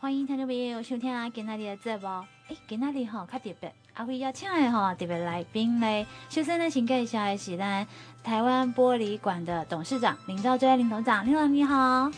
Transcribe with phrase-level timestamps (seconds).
[0.00, 2.06] 欢迎听众朋友收听今日的节目。
[2.46, 6.06] 哎，今天哈较特别，阿辉邀请的哈特别来宾嘞。
[6.28, 7.84] 首先呢，请介绍的是咱
[8.22, 12.08] 台湾玻璃馆的董事长林兆追林董事长，林总你好。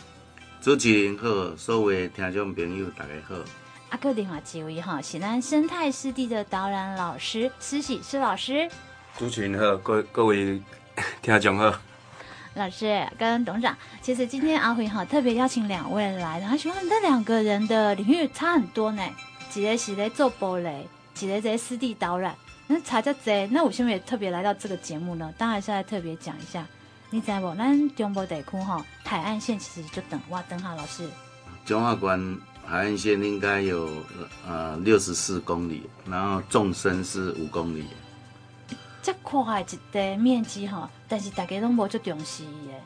[0.61, 3.33] 主持人好，所有听众朋友大家好。
[3.89, 8.69] 阿哥另外几位哈，是咱生态湿地的导览老师施喜施老师。
[9.17, 10.61] 主持人好，各各位
[11.23, 11.73] 听众好。
[12.53, 19.01] 老师跟董事长，其实今天阿辉哈特别邀请两位来，然后希望这两个人的领域差很多呢。
[19.49, 20.83] 几个是在做玻璃，
[21.13, 22.35] 几个在湿地导览，
[22.67, 26.65] 那差在这，那我现在也特别来到这个节目呢，当然是来特别讲一下。
[27.09, 27.53] 你知不？
[27.55, 31.09] 咱中部地区哈海岸线其实就等哇，等下老师。
[31.65, 33.89] 中华馆海岸线应该有
[34.47, 37.85] 呃六十四公里，然后纵深是五公里。
[39.01, 42.81] 这块一块面积哈，但是大家都无做重视诶。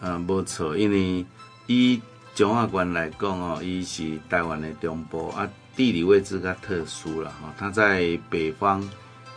[0.00, 1.24] 嗯，没错，因为
[1.66, 2.00] 以
[2.34, 7.52] 中华馆来讲哦，伊是台湾的中部啊，地理位置较特殊了哈。
[7.58, 8.82] 它在北方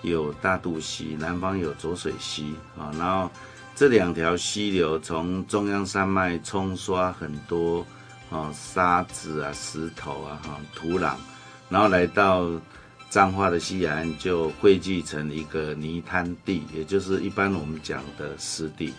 [0.01, 2.91] 有大肚溪，南方有浊水溪啊。
[2.97, 3.29] 然后
[3.75, 7.85] 这两条溪流从中央山脉冲刷很多
[8.29, 11.15] 啊沙子啊、石头啊、哈土壤，
[11.69, 12.49] 然后来到。
[13.09, 18.93] 彰化的西海岸就汇聚成一个泥滩地，也就是一般我们讲的湿地。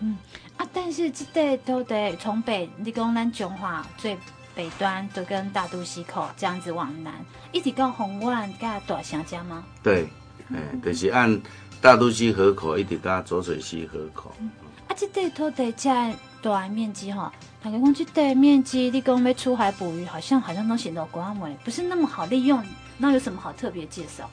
[0.00, 0.16] 嗯
[0.56, 4.18] 啊，但是这对都得从北，你讲咱彰化最
[4.54, 7.14] 北端都跟大肚溪口这样子往南，
[7.52, 9.64] 一直到红湾跟大城家吗？
[9.82, 10.02] 对，
[10.50, 11.40] 哎、嗯，就是按
[11.80, 14.34] 大肚溪河口一直到浊水溪河口。
[14.40, 14.50] 嗯、
[14.88, 22.62] 啊，这对都得在大面积哈，大概讲这对面积，你讲要出海捕鱼，好像好像都显得广为不是那么好利用。
[23.02, 24.30] 那有什么好特别介绍？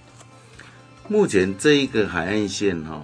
[1.07, 3.03] 目前这一个海岸线哈，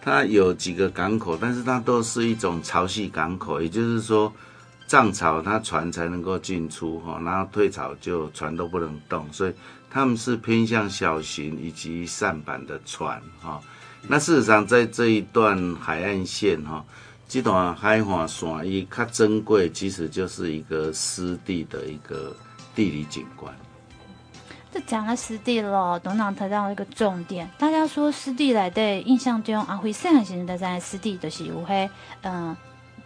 [0.00, 4.32] 它有几个港口，但是它都是一种潮汐港口，也就是说
[4.86, 9.52] 涨潮它船才能够进出哈，然后退潮就船都不能动，所以
[9.90, 13.60] 他们是偏向小型以及散板的船哈。
[14.06, 16.84] 那事实上在这一段海岸线哈，
[17.28, 22.32] 这段海岸线一它珍贵，其实就是一个湿地的一个
[22.76, 23.52] 地理景观。
[24.72, 27.48] 这讲了湿地了，董事长提到一个重点。
[27.58, 31.90] 大家说湿地来的印象中，阿辉细汉时阵在湿地就是有嘿，
[32.22, 32.56] 嗯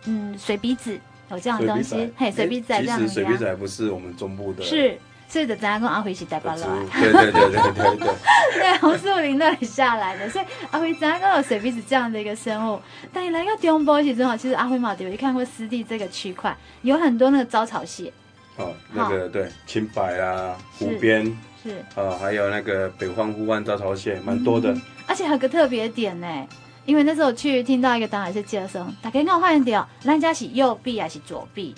[0.05, 0.99] 嗯，水鼻子
[1.31, 3.09] 有这样的东西，嘿，水鼻子这样子。
[3.09, 4.63] 其实水鼻子不是我们中部的。
[4.63, 6.57] 是，所以的咱跟阿辉是台北来。
[6.57, 8.15] 对对对对对对。
[8.61, 12.79] 对，红树林那里下来的，所以阿辉咱跟有水鼻子这样的一个生物。
[13.11, 18.13] 但你来到中部其实哈，其实阿辉嘛，有看过湿地这个区块，有很多那个招潮蟹。
[18.57, 21.35] 哦，那个对，青白啊，湖边。
[21.65, 24.83] 是啊、哦，还有那个北方湖湾大潮蟹，蛮多的、嗯。
[25.07, 26.47] 而且还有个特别点呢，
[26.85, 31.75] 因为那时候去听到一个导览是介绍，大家看换掉，人家是右臂还是左臂？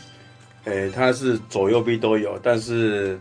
[0.64, 3.16] 诶、欸，它是左右臂都有，但是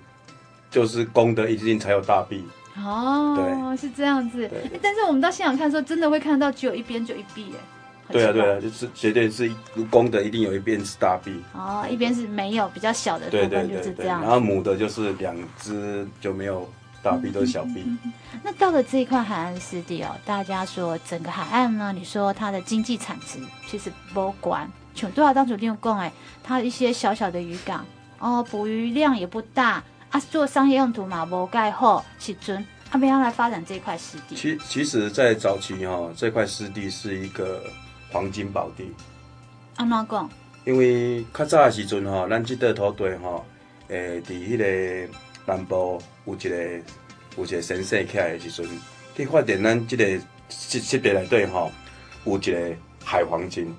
[0.72, 2.44] 就是公的一定才有大臂。
[2.76, 4.50] 哦，对，是这样子。
[4.82, 7.75] 但是我们到现场看的时候，真的会看到只有一边就一臂哎。
[8.08, 9.52] 对啊，对啊，就是绝对是
[9.90, 13.68] 公的，一定有一边是大臂哦，一边是没有比较小的部分，就是这样。
[13.68, 16.70] 对对对对，然后母的就是两只就没有
[17.02, 17.84] 大臂，都是小臂。
[18.44, 27.84] 那到了这一块海岸湿地哦，大家说整个海岸呢，你说它的经济产值其实不关，像多少当主定供哎，它一些小小的渔港
[28.20, 34.36] 哦，捕鱼量也不大啊，做商业用途嘛，无盖后是准，他们要来发展这块湿地。
[34.36, 37.64] 其其实，在早期哈、哦，这块湿地是一个。
[38.16, 38.90] 黄金宝地，
[39.76, 40.30] 安怎讲？
[40.64, 43.46] 因为较早的时阵吼，咱这块土地吼，
[43.90, 45.14] 诶，伫迄个
[45.46, 46.56] 南部有一个
[47.36, 48.66] 有一个神社起来的时阵，
[49.18, 50.06] 去发现咱这个
[50.48, 51.70] 湿湿地内底吼，
[52.24, 52.74] 有一个
[53.04, 53.76] 海黄金。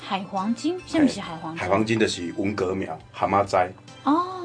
[0.00, 0.80] 海黄金？
[0.86, 1.60] 什么是海黄金？
[1.60, 3.70] 海黄金就是文革庙蛤蟆斋。
[4.04, 4.35] 哦。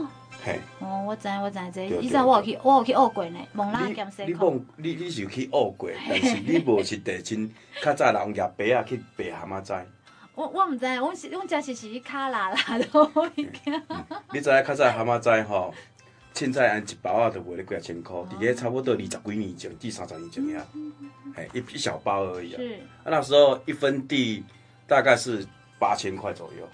[0.44, 0.59] 嘿。
[0.79, 4.25] 哦，我知我知这，以前我有去我有去学过呢，蒙拉剑西。
[4.25, 5.47] 你蒙你你是去学
[5.78, 9.85] 过， 但是你无是地亲，较早人举白啊去白蛤蟆仔。
[10.34, 13.12] 我我唔知，我是我真是是去卡拉拉咯。
[13.35, 13.44] 你
[14.40, 15.74] 知影较早蛤蟆仔吼，
[16.34, 20.66] 凊彩按一包啊，就卖了几啊千块，伫个差不多二十几年前，至三十年前呀，
[21.35, 22.58] 嘿，一一小包而已啊。
[22.58, 22.73] 是。
[22.73, 24.43] 啊，那时候一分地
[24.88, 25.46] 大概是
[25.78, 26.67] 八千块左右，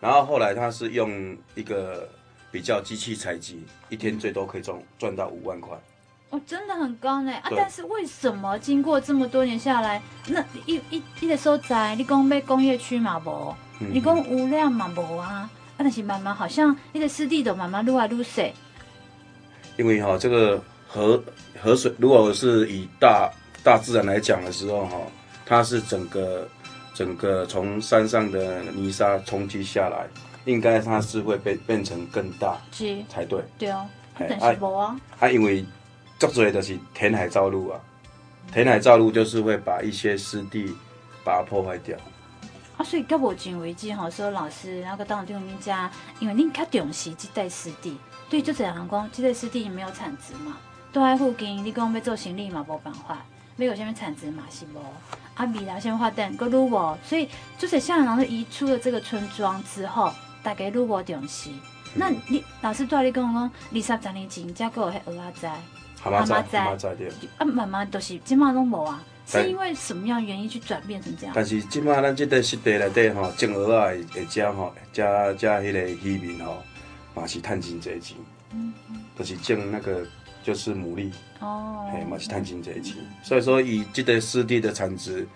[0.00, 2.06] 然后后来他是用一个。
[2.50, 5.78] 比较机器采集，一天最多可以赚赚到五万块。
[6.30, 7.50] 哦，真的很高呢啊！
[7.56, 15.28] 但是为什么经过这么多年下来，那一一一个收窄，你讲被工业区嘛无，你讲污染嘛无啊？
[15.28, 18.44] 啊，但是慢慢好像那个湿地都慢慢愈来愈小。
[19.76, 21.20] 因为哈、哦，这个河
[21.60, 23.28] 河水如果是以大
[23.64, 25.06] 大自然来讲的时候哈、哦，
[25.44, 26.46] 它是整个
[26.94, 30.06] 整个从山上的泥沙冲击下来。
[30.50, 33.42] 应该它是会变变成更大，是才对。
[33.58, 33.86] 对哦，
[34.18, 35.00] 但是无啊。
[35.18, 35.64] 啊，因为
[36.18, 37.80] 足多的是填海造陆啊，
[38.52, 40.74] 填海造陆就是会把一些湿地
[41.24, 41.96] 把它破坏掉。
[42.76, 47.96] 啊，所以到目前为止，吼，说老师那个当地人家，因为恁较重视这块湿地，
[48.28, 50.56] 对，就这样讲，这块湿地没有产值嘛，
[50.92, 53.18] 都在附近，你讲要做生意嘛，无办法，
[53.56, 54.80] 没有下面产值嘛，是无。
[55.34, 61.50] 啊，未来先发展，佫愈无，所以就是像然后移出了这个村庄之后，大家愈无重视。
[61.94, 65.52] 那你老师对你讲讲，二三十年前才阁有迄蚵仔仔。
[66.02, 67.08] 蛤蟆仔，蛤蟆仔对。
[67.38, 71.34] 啊，慢慢都是今麦拢无啊，是因为什么样原因去转变成这样？
[71.34, 76.62] 但是今麦咱这个湿地内底吼，种蚵仔会会食吼，加加迄个鱼面吼，
[77.14, 78.16] 嘛是趁真侪钱。
[78.52, 79.04] 嗯嗯。
[79.18, 80.06] 就是种那个
[80.42, 81.12] 就是牡蛎。
[81.40, 81.90] 哦。
[81.92, 82.96] 嘿，嘛是趁真侪钱。
[83.22, 85.26] 所以说以这个湿地的产值，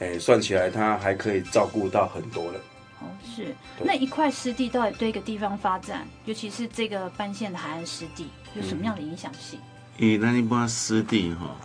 [0.00, 2.60] 诶，算起来它还可以照顾到很多人。
[3.00, 3.54] 哦，是。
[3.84, 9.58] 那一块湿地到底对一个地方发展，尤其是这个班线的海岸湿地，有什么样的影响性？
[9.98, 11.56] 因为那一般湿地哈，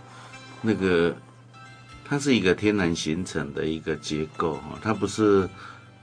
[0.61, 1.15] 那个
[2.05, 5.47] 它是一个天然形成的一个结构哈，它不是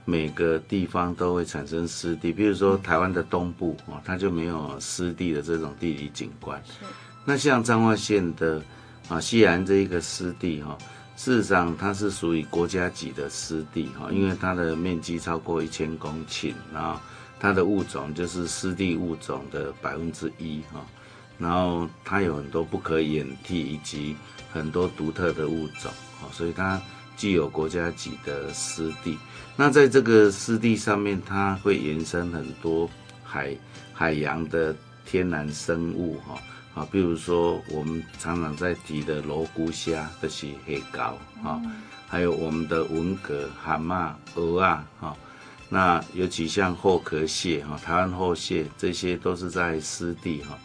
[0.05, 2.31] 每个地方都会产生湿地。
[2.31, 6.61] 比如说台湾的东部啊，它就没有湿地的这种地理景观。
[7.25, 8.61] 那像彰化县的
[9.07, 10.77] 啊西安这一个湿地哈，
[11.15, 16.99] 事实上它是属于国家级的湿地哈，因为它的面积超过一千公顷，然后
[17.39, 20.85] 它的物种就是湿地物种的百分之一哈。
[21.37, 24.15] 然后它有很多不可掩替以及
[24.51, 26.81] 很多独特的物种哈，所以它
[27.17, 29.17] 具有国家级的湿地。
[29.55, 32.89] 那在这个湿地上面，它会延伸很多
[33.23, 33.55] 海
[33.93, 34.75] 海洋的
[35.05, 36.41] 天然生物，哈
[36.73, 41.61] 啊，比如说我们常常在提的罗菇虾，这些黑膏，啊，
[42.07, 45.15] 还有我们的文蛤、蛤蟆、鹅啊，哈，
[45.69, 50.57] 那尤其像后壳蟹，哈，台湾后蟹，这些都是在湿地，哈。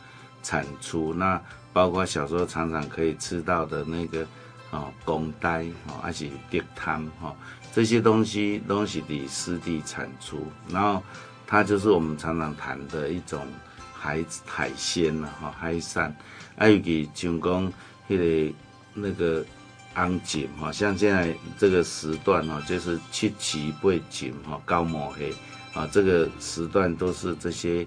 [0.42, 1.42] 产出，那
[1.72, 4.24] 包括小时候常常可以吃到的那个
[4.70, 7.34] 哦，公呆哦，还是地摊哈，
[7.74, 11.02] 这些东西东西的湿地产出，然后
[11.48, 13.44] 它就是我们常常谈的一种
[13.98, 16.14] 海海鲜了哈，海产，
[16.56, 17.72] 还有给像讲
[18.06, 18.52] 那个
[18.94, 19.44] 那个
[19.94, 25.32] 安锦哈，像现在这个时段哈，就是七七八锦哈，高毛黑
[25.74, 27.86] 啊，这个时段都是这些。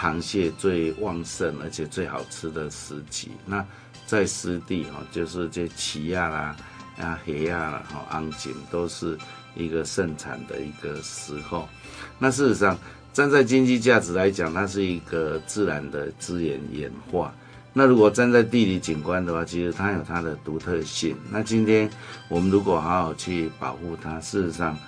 [0.00, 3.66] 螃蟹最旺盛而且最好吃的时期，那
[4.06, 6.56] 在湿地哈，就是这奇亚啦、
[6.98, 9.18] 啊黑亚啦、哈昂锦都是
[9.56, 11.68] 一个盛产的一个时候。
[12.16, 12.78] 那事实上，
[13.18, 17.34] 站在经济价值来讲，它是一个自然的资源演化。
[17.72, 21.16] 那如果站在地理景观的话，其实它有它的独特性。
[21.28, 21.90] 那今天
[22.28, 24.78] 我们如果好好去保护它，事实上。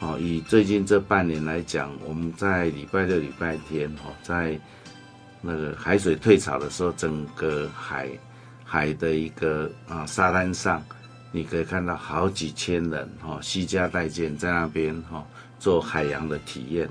[0.00, 4.60] 哦，以最近这半年来讲，我们在礼拜六、礼拜天，哦，在
[5.40, 8.10] 那个海水退潮的时候，整个海
[8.62, 10.84] 海的一个啊沙滩上，
[11.32, 15.24] 你可以看到好几千人，哈，携家带眷在那边，哈，
[15.58, 16.86] 做海洋的体验。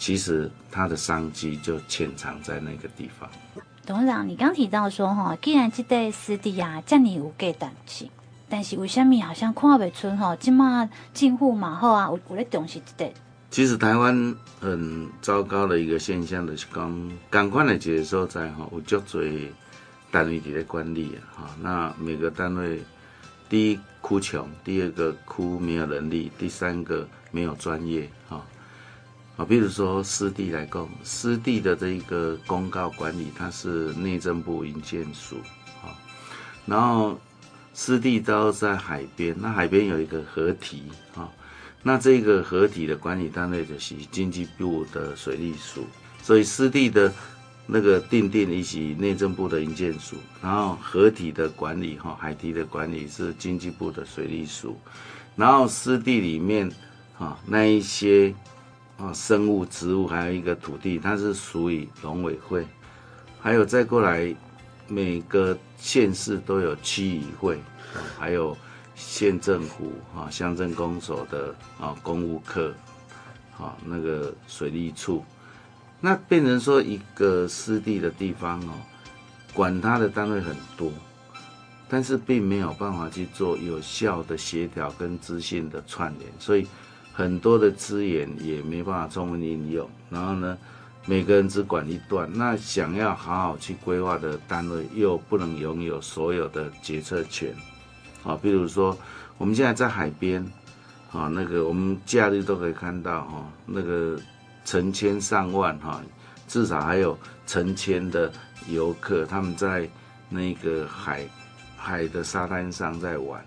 [0.00, 3.28] 其实它的商机就潜藏在那个地方。
[3.84, 8.08] 董事长，你刚提到说，哈，既然这块湿地啊，这么有价值。
[8.48, 13.12] 但是为什么好像看不出吼，今嘛进户嘛好啊，有有咧重视这个。
[13.50, 19.22] 其实台湾很糟糕的一个现象就是讲，赶快的接收在哈，有足多
[20.10, 22.80] 单位伫咧管理啊，哈，那每个单位，
[23.50, 28.42] 第一哭穷，第二个哭没有能力，第三个没有专业，哈，
[29.40, 35.36] 啊，比如说湿地来讲，湿地的这一个公告管理，它是内政部营建署，
[35.82, 35.96] 啊，
[36.66, 37.18] 然后。
[37.72, 40.82] 湿地都在海边，那海边有一个河堤
[41.14, 41.26] 啊，
[41.82, 45.86] 那这个河堤的管理单位就是经济部的水利署，
[46.20, 47.10] 所以湿地的
[47.66, 54.76] 那个订定以及内政部的营建署，然后河堤的管理哈，海堤的管理是经济部的水利署，
[55.36, 56.70] 然后湿地里面
[57.18, 58.34] 啊那一些
[59.00, 62.66] 啊生物植物还有一个土地，它是属于农委会，
[63.40, 64.34] 还有再过来。
[64.92, 67.60] 每个县市都有区议会，
[68.18, 68.56] 还有
[68.96, 72.74] 县政府啊、乡镇公所的啊公务课，
[73.56, 75.24] 啊那个水利处，
[76.00, 78.72] 那变成说一个湿地的地方哦，
[79.54, 80.90] 管它的单位很多，
[81.88, 86.66] 但是并没有办法去做有效的协调跟资讯的串联，所以
[87.12, 90.56] 很多的资源也没办法充分应用，然后呢，
[91.06, 97.54] 每个人只管一段，那想要好好去规划的单位又不能拥有所有的决策权，
[98.24, 98.96] 啊，比如说
[99.36, 100.42] 我们现在在海边，
[101.12, 104.18] 啊，那个我们假日都可以看到，哈，那个
[104.64, 106.00] 成千上万哈，
[106.46, 108.30] 至少还有成千的
[108.68, 109.88] 游客，他们在
[110.28, 111.28] 那个海
[111.76, 113.44] 海的沙滩上在玩。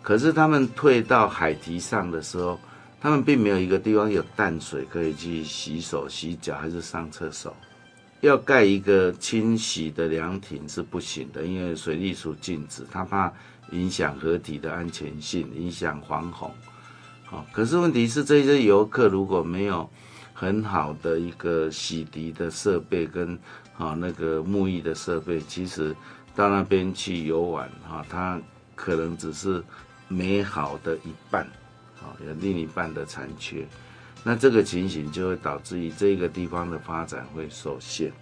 [0.00, 2.58] 可是他们退到海堤上的时候，
[3.04, 7.54] 他们并没有一个地方有淡水可以去洗手、洗脚，还是上厕所。
[8.22, 13.30] 要盖一个清洗的凉亭是不行的，因为水利署禁止，他怕
[13.72, 16.50] 影响河体的安全性，影响防洪。
[17.26, 19.86] 好，可是问题是这些游客如果没有
[20.32, 23.38] 很好的一个洗涤的设备跟
[23.76, 25.94] 啊那个沐浴的设备，其实
[26.34, 28.40] 到那边去游玩哈，他
[28.74, 29.62] 可能只是
[30.08, 31.46] 美好的一半，
[32.26, 33.66] 有另一半的残缺。
[34.22, 38.12] 那这个情形就会导致于这个地方的发展会受限。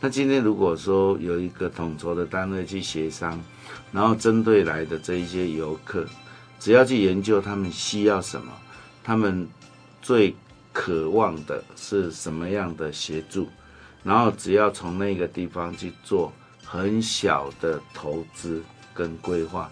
[0.00, 3.38] 那今天如果说有一个统筹的单位去协商，
[3.92, 6.06] 然后针对来的这一些游客。
[6.58, 8.52] 只要去研究他们需要什么，
[9.02, 9.48] 他们
[10.02, 10.36] 最
[10.74, 13.48] 渴望的是什么样的协助，
[14.04, 16.30] 然后只要从那个地方去做
[16.62, 19.70] 很小的投资跟规划，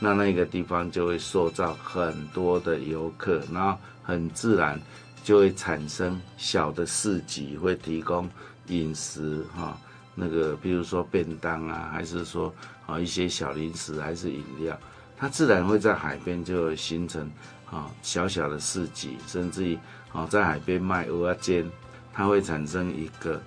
[0.00, 4.80] 那那个地方就会塑造很多的游客，然后很自然
[5.24, 8.28] 就会产生小的市集，会提供
[8.68, 9.76] 饮食哈，
[10.14, 12.54] 那个比如说便当啊，还是说
[12.86, 14.78] 啊一些小零食，还是饮料。
[15.16, 17.28] 它自然会在海边就形成
[17.68, 19.78] 啊小小的市集，甚至于
[20.12, 21.70] 啊在海边卖蚵仔煎，
[22.12, 23.42] 它会产生一个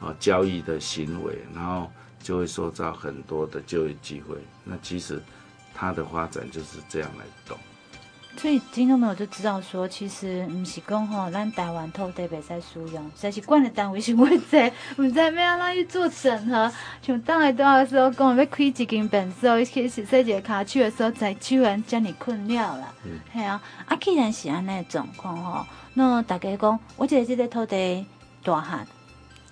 [0.00, 1.90] 啊交易的行为，然后
[2.22, 4.36] 就会塑造很多的就业机会。
[4.62, 5.20] 那其实
[5.78, 7.56] 它的发展就是这样来动。
[8.36, 16.72] 所以听众朋友就知道说，其实不是讲吼，咱台湾土地袂使使用，实是管的单位是会在，唔知要安怎去做审核。
[17.02, 22.94] 像当来多少时候讲要开一间便所，去实说一个卡区的时候，才居然将你困了啦。
[23.04, 28.06] 嗯，系啊，啊，既然是安尼状况吼，那大家讲，我觉得这个土地
[28.44, 28.86] 大汉，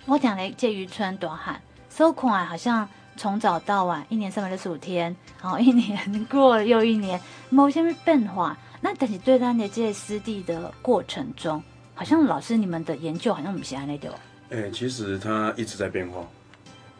[0.05, 7.19] 我讲的这渔村大汉，收看好像从早到晚，一年三百六十五天，然后一年过了又一年，
[7.49, 8.57] 某些变化。
[8.79, 11.61] 那但是对咱的这些湿地的过程中，
[11.95, 14.13] 好像老师你们的研究好像不是安尼的。
[14.51, 16.25] 哎，其实它一直在变化，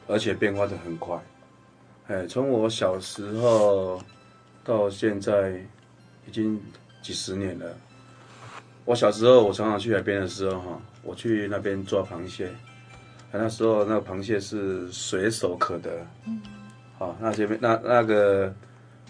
[0.07, 1.15] 而且变化的很快。
[2.07, 4.01] 哎，从我小时候
[4.63, 5.51] 到现在
[6.27, 6.59] 已经
[7.01, 7.65] 几十年了。
[8.83, 12.49] 我小时候我常常去海边的时候哈，我去那边抓螃蟹，
[13.31, 15.91] 那时候那个螃蟹是随手可得。
[16.25, 16.41] 嗯。
[16.97, 18.53] 好，那这边那那个。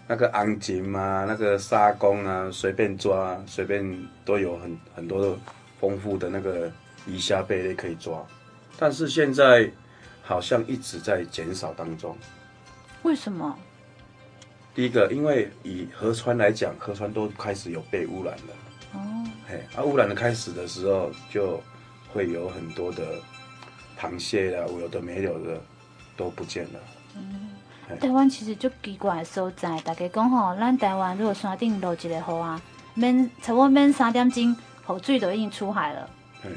[0.09, 5.37] 那个昂井啊，那个沙公啊，随便抓，随便都有很很多的
[5.81, 6.71] 丰富的那个
[7.05, 8.25] 鱼虾贝类可以抓，
[8.79, 9.69] 但是现在
[10.23, 12.17] 好像一直在减少当中。
[13.03, 13.53] 为什么？
[14.73, 18.53] 第一个，因为以河川来讲，河川都开始有被污染了。
[18.93, 19.25] 哦。
[19.45, 21.61] 嘿，啊，污染的开始的时候，就
[22.13, 23.03] 会有很多的
[23.99, 25.59] 螃蟹啊，有的没有的
[26.15, 26.79] 都不见了。
[27.15, 27.49] 嗯。
[27.99, 32.61] 台湾其实就奇怪的所在，大家讲吼，咱台湾如果山顶落一个雨啊，
[32.93, 36.09] 免差不多免三点钟，雨水都已经出海了。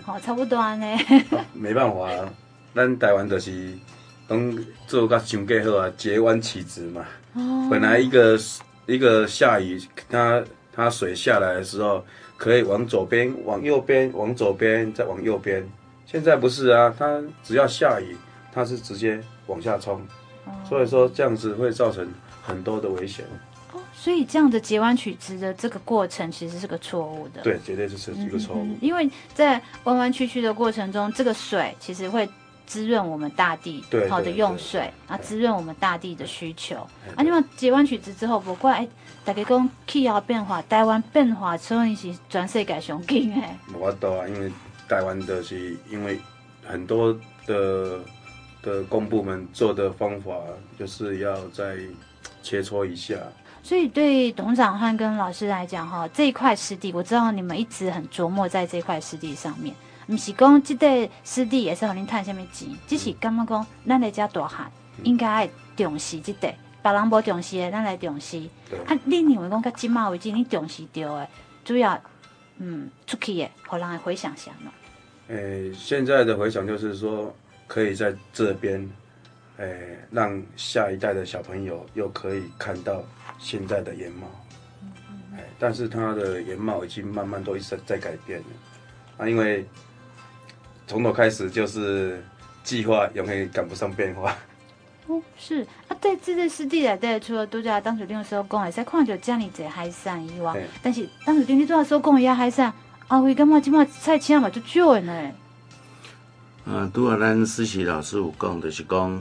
[0.04, 0.96] 好，差不多安尼。
[1.54, 2.28] 没办法啊，
[2.74, 3.72] 咱台湾就是
[4.28, 7.04] 拢做个上计好啊，截弯取直嘛。
[7.34, 7.68] 哦。
[7.70, 8.38] 本来一个
[8.86, 10.42] 一个下雨，它
[10.72, 12.04] 它水下来的时候，
[12.36, 15.64] 可以往左边、往右边、往左边再往右边。
[16.10, 18.16] 现在不是啊，它只要下雨，
[18.52, 20.00] 它是直接往下冲。
[20.68, 22.12] 所以说这样子会造成
[22.42, 23.24] 很多的危险。
[23.72, 27.42] 哦，所以这样的截弯取直的这个过程其实是个错误的。
[27.42, 28.64] 对，绝对是一个错误。
[28.64, 28.76] 嗯。
[28.80, 32.28] 因为在弯弯曲曲的过程中，这个水其实会
[32.66, 36.76] 滋润我们大地，好的用水，啊，滋润我们大地的需求。
[37.14, 38.88] 啊，你们截弯取直之后，不过哎，
[39.24, 43.40] 大家讲气候变化，台湾变化所以是全世界上紧的。
[43.78, 44.50] 我懂啊，因为
[44.90, 46.20] 台湾的是因为
[46.66, 48.00] 很多的。
[48.62, 50.34] 的公部门做的方法
[50.78, 51.78] 就是要再
[52.42, 53.16] 切磋一下，
[53.62, 59.74] 所以对董事长和跟老师来讲哈，这一块湿地我知道你们一直很琢磨在这块湿地上面。
[60.06, 64.70] 不是讲这块湿地也是和您谈什么钱，只是刚刚讲咱来家大汉
[65.04, 68.42] 应该爱重视这块，别人无重视的咱来重视。
[68.68, 71.28] 对啊，你认为讲到今嘛为止你重视到的，
[71.64, 71.98] 主要
[72.58, 74.70] 嗯出去的，让人回想想呢？
[75.30, 77.34] 诶、欸，现在的回想就是说。
[77.72, 78.90] 可以在这边，
[79.58, 83.04] 诶，让下一代的小朋友又可以看到
[83.38, 84.26] 现在的原貌，
[85.36, 88.46] 诶，但是他的原貌已经慢慢都一直在改变了，
[89.18, 89.64] 啊，因为
[90.88, 92.20] 从头开始就是
[92.64, 94.36] 计划永远赶不上变化。
[95.06, 102.74] 哦，是啊，对这个湿地来对，除了度假当水兵的时候讲，也在看到这样子海产以外，但是当水兵你做的时候讲一下海产。
[103.10, 105.12] 阿辉，感觉即马菜青嘛就少的呢。
[106.64, 109.20] 啊，拄啊，咱思齐老师有讲，就是讲，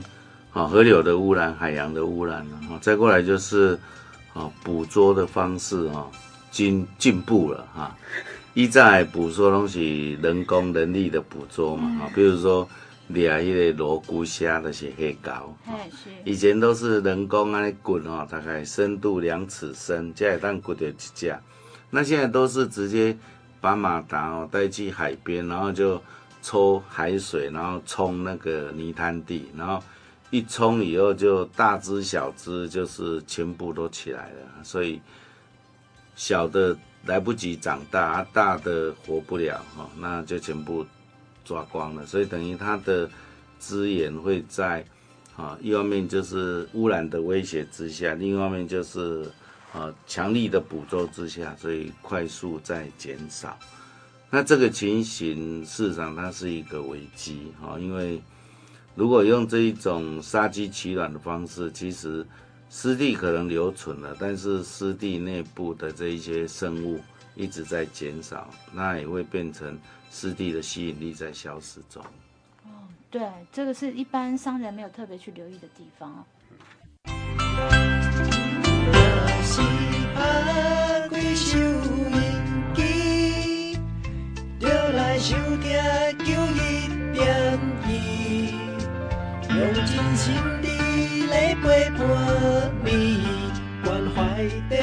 [0.52, 3.76] 啊，河流的污染、海洋的污染，哈，再过来就是，
[4.32, 6.08] 啊，捕捉的方式，哈，
[6.52, 7.96] 进进步了，哈。
[8.54, 12.68] 以前捕捉拢是人工人力的捕捉嘛，哈，比如说
[13.08, 15.52] 掠迄个罗菇虾的是黑膏，
[16.22, 21.36] 以前都是人工安尼掘，哈，大概深度两尺深，才会当掘到一只。
[21.90, 23.16] 那现在都是直接
[23.60, 26.00] 把马达哦带去海边，然后就。
[26.42, 29.78] 抽海水，然后冲那个泥滩地，然后
[30.30, 34.98] 一冲以后就大只小只就是全部都起来了，所以
[36.16, 36.74] 小的
[37.04, 40.82] 来不及长大，大的活不了哈，那就全部
[41.44, 43.06] 抓光了，所以等于它的
[43.58, 44.82] 资源会在
[45.36, 49.30] 啊，一方面就是污染的威胁之下，另一方面就是
[49.72, 53.58] 啊强力的捕捉之下，所以快速在减少。
[54.30, 58.22] 那这个情形，事实上它是一个危机哈，因为
[58.94, 62.26] 如果用这一种杀鸡取卵的方式，其实
[62.68, 67.00] 湿地可能留存了，但是湿地内部的这一些生物
[67.34, 69.76] 一直在减少，那也会变成
[70.10, 72.00] 湿地的吸引力在消失中。
[72.64, 72.70] 哦，
[73.10, 76.24] 对，这个是一般商人没有特别去留意的地方哦。
[85.18, 85.76] 收听
[86.24, 86.58] 九一
[87.12, 87.20] 点
[87.86, 87.88] 一，
[89.50, 90.66] 用尽心力
[91.26, 92.00] 来陪伴
[92.82, 93.20] 你，
[93.84, 94.18] 关怀
[94.70, 94.74] 的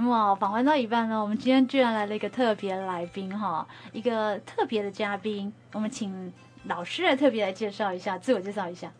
[0.00, 6.32] 目哦，访问到一半呢，我们今天居然来了一个特别来宾哈，一个特别的嘉宾，我们请。
[6.64, 8.92] 老师来特别来介绍一下，自我介绍一下。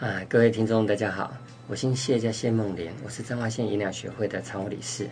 [0.00, 1.30] 啊，各位听众大家好，
[1.68, 5.10] 我姓谢，叫谢梦莲，我是彰化县营养学会的常务理事。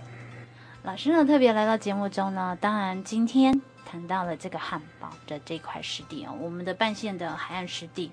[0.82, 8.10] 老师呢特别来到节目中呢，当然今天谈到了这个汉堡的这块湿地哦，我们的半线的海岸湿地。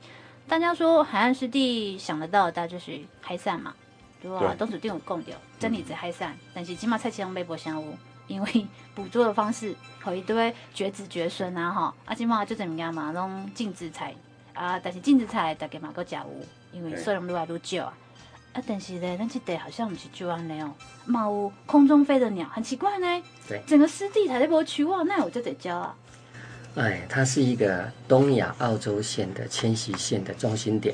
[0.49, 3.73] 大家说海岸湿地想得到的，大家就是海散嘛，
[4.21, 4.55] 对吧？
[4.57, 7.97] 都是定有供的，真理子海产，但是起码菜市场微博香屋。
[8.27, 14.13] 因为捕捉的方式和一堆绝子绝孙啊哈，啊今嘛就怎么样嘛，拢禁止采
[14.53, 16.25] 啊，但是禁止采大家嘛够食有，
[16.73, 17.97] 因为数量愈来愈少啊。
[18.51, 20.73] 啊，但是呢，咱这地好像不是就安尼哦，
[21.05, 23.23] 嘛有空中飞的鸟，很奇怪呢。
[23.47, 25.95] 对，整个湿地台在波区哇，那我就得教啊。
[26.75, 30.93] 哎，它是一个东亚澳洲线的迁徙线的中心点，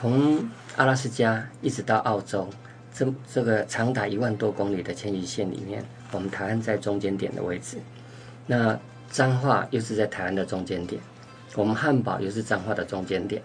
[0.00, 2.48] 从阿拉斯加一直到澳洲，
[2.94, 5.84] 这这个长达一万多公里的迁徙线里面。
[6.12, 7.78] 我们台湾在中间点的位置，
[8.46, 8.78] 那
[9.10, 11.02] 彰化又是在台湾的中间点，
[11.56, 13.42] 我们汉堡又是彰化的中间点，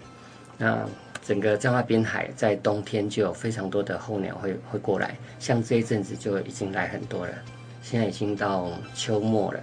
[0.60, 0.86] 那
[1.24, 7.34] 整个彰化滨海在冬天就有非常多的候鸟会会过来，像这一阵子就已经来很多了，
[7.82, 9.60] 现在已经到秋末了，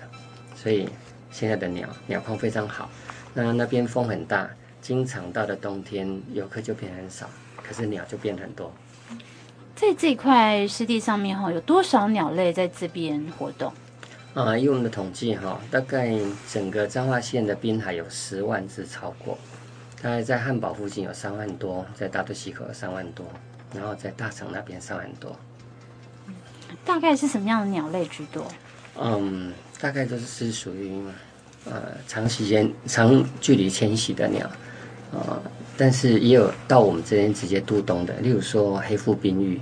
[0.57, 0.88] 所以
[1.31, 2.90] 现在的鸟鸟况非常好，
[3.33, 7.28] 那那边风很大，经常到了冬天游客就变很少，
[7.62, 8.72] 可是鸟就变很多。
[9.74, 13.72] 在这块湿地上面哈，有多少鸟类在这边活动？
[14.34, 16.16] 啊，以我们的统计哈，大概
[16.50, 19.38] 整个彰化县的滨海有十万只超过，
[20.00, 23.26] 大概在汉堡附近有三万多，在大肚溪口有三万多，
[23.74, 25.34] 然后在大城那边三万多。
[26.84, 28.46] 大概是什么样的鸟类居多？
[29.00, 31.02] 嗯，大概都是属于
[31.64, 34.48] 呃长时间、长距离迁徙的鸟，
[35.12, 35.42] 呃，
[35.77, 39.59] 但是也有到我们这边直接渡冬的，例如说黑腹滨鷸。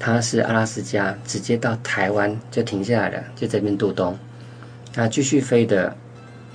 [0.00, 4.16] 它是阿拉斯加直接到台湾就停下来了，就这边渡冬。
[4.94, 5.92] 那继续飞的，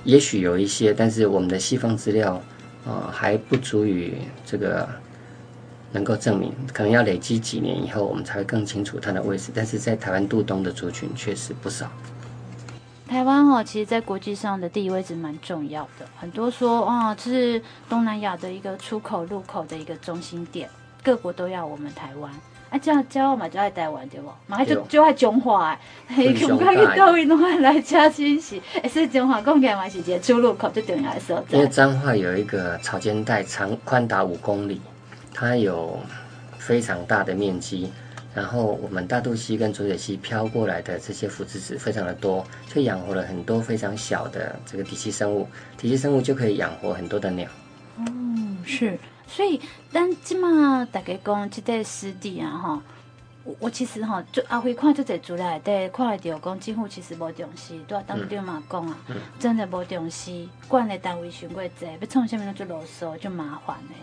[0.02, 2.40] 也许有一些，但是我们的西方资料、
[2.86, 4.14] 呃、还不足以
[4.46, 4.88] 这个
[5.92, 9.50] 能够证明，可能要累积几年以后，我们才会更清楚它的位置。
[9.54, 11.92] 但是在台湾渡冬的族群确实不少。
[13.14, 20.68] 台湾哦，其实在国际上的地理位置蛮重要的，很多说啊，这是东南亚的一个出口入口的一个中心点，
[21.00, 22.28] 各国都要我们台湾。
[22.70, 24.26] 啊，这样这嘛就爱台湾对不？
[24.48, 25.70] 嘛还就就爱中华
[26.08, 31.56] 诶，嘿，看看去到位拢爱来加新息，哎，所以中华讲起来嘛是一个出入口最重要的所在。
[31.56, 34.80] 因为彰化有一个草间带，长宽达五公里，
[35.32, 36.00] 它有
[36.58, 37.92] 非常大的面积，
[38.34, 47.48] 然后我们大肚溪跟浊水溪漂过来的这些腐殖质非常的多，就养活了很多非常小的这个底栖生物，底栖生物就可以养活很多的鸟。
[47.98, 48.98] 嗯，是。
[49.26, 49.58] 所以，
[49.90, 52.82] 但起码大概讲这块湿地啊，哈，
[53.44, 63.94] 我我其实哈，就阿辉看这些资料，对，看来就讲政府其实无重视，对啊，当面嘛讲啊，嗯、真的无重视，管的单位太过多，要创啥物就啰嗦，就麻烦嘞。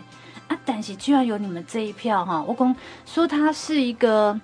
[0.48, 2.74] 啊，但是居然有你们这一票哈，我讲
[3.04, 4.40] 说他是一个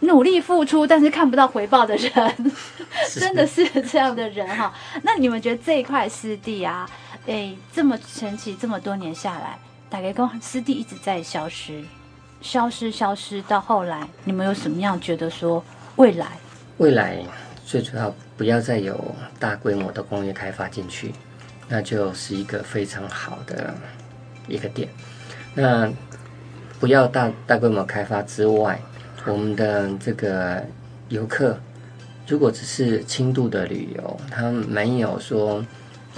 [0.00, 2.52] 努力付出，但是看不到回报的人，
[3.14, 4.74] 真的是这样的人哈。
[5.02, 6.90] 那你们觉得这一块湿地啊，
[7.26, 9.56] 诶、欸，这么神奇，这么多年下来，
[9.88, 11.84] 大概讲湿地一直在消失。
[12.44, 15.64] 消失，消失到后来，你们有什么样觉得说
[15.96, 16.26] 未来？
[16.76, 17.18] 未来
[17.64, 19.02] 最主要不要再有
[19.40, 21.14] 大规模的工业开发进去，
[21.68, 23.74] 那就是一个非常好的
[24.46, 24.90] 一个点。
[25.54, 25.90] 那
[26.78, 28.78] 不要大大规模开发之外，
[29.24, 30.62] 我们的这个
[31.08, 31.58] 游客
[32.26, 35.64] 如果只是轻度的旅游，他没有说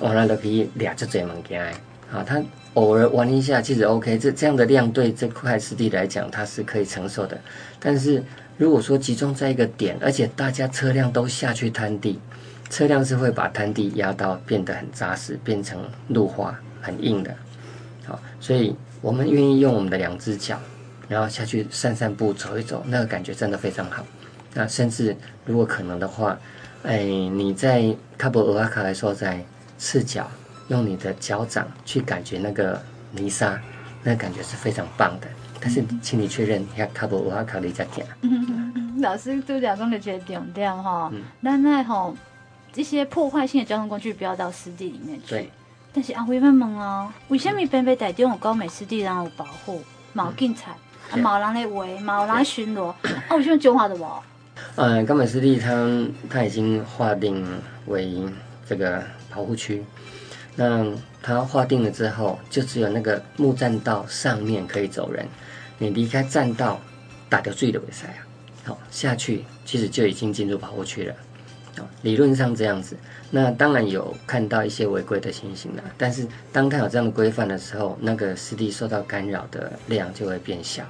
[0.00, 1.72] 往那都可以俩只嘴门开
[2.12, 2.42] 啊，他。
[2.76, 7.38] 偶尔玩一下其实 OK，这这样的量对这块湿地来讲它是可以承受的。
[7.80, 8.22] 但是
[8.58, 12.20] 如果说集中在一个点，而且大家车辆都下去滩地，
[12.68, 17.34] 车辆是会把滩地压到变得很扎实，变成路滑很硬的。
[18.04, 20.58] 好，所以我们愿意用我们的两只脚，
[21.08, 24.04] 然后下去散散步、走一走，那个感觉真的非常好。
[24.52, 26.38] 那甚至如果可能的话，
[26.82, 29.42] 哎，你在卡布尔瓦卡来说，在
[29.78, 30.30] 赤脚。
[30.68, 32.80] 用你的脚掌去感觉那个
[33.12, 33.60] 泥沙，
[34.02, 35.26] 那个、感觉是非常棒的。
[35.60, 37.16] 但是，请你确认，一下卡不？
[37.16, 38.06] 我要考虑再讲。
[39.00, 42.12] 老师都讲讲的觉得重点哈，那那哈，
[42.72, 45.30] 这些破坏性的交通工具不要到湿地里面去。
[45.30, 45.50] 对。
[45.92, 49.82] 但是阿辉问问哦，为什么偏偏台中有高美湿地然后有保护，
[50.14, 50.72] 冇警察，
[51.10, 54.06] 啊冇人来围，冇人来巡逻，啊为什么讲话的无？
[54.76, 55.70] 嗯，高美湿地它
[56.28, 57.46] 它已经划定
[57.86, 58.22] 为
[58.68, 59.02] 这个
[59.34, 59.82] 保护区。
[60.58, 60.86] 那
[61.22, 65.26] 它划定了之后，就只有那个木栈道上面可以走人，
[65.76, 66.80] 你离开栈道，
[67.28, 68.24] 打掉最的比赛啊，
[68.64, 71.14] 好下去其实就已经进入保护区了，
[72.00, 72.96] 理论上这样子。
[73.30, 80.82] 那当然有看到一些违规的情形了，但是当它有这样的规范的时候，那个湿地受到干扰的量就会变小。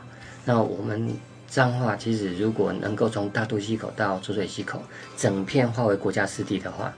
[0.44, 1.10] 那我们
[1.48, 4.80] 彰化其实如果能够从大肚溪口到浊水溪口
[5.16, 6.94] 整片划为国家湿地的话。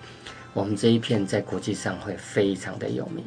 [0.59, 3.25] 我们这一片在国际上会非常的有名，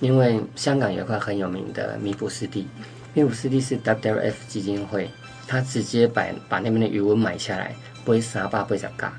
[0.00, 2.66] 因为香港有一块很有名的弥补湿地，
[3.12, 5.08] 弥补湿地是 WWF 基金会，
[5.46, 9.16] 他直接把把那边的余温买下来，不三百八十嘎，